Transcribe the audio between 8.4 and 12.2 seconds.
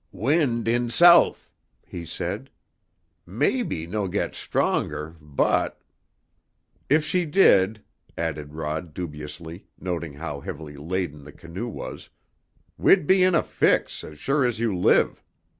Rod dubiously, noting how heavily laden the canoe was,